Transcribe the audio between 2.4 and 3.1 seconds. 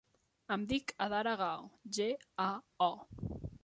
a, o.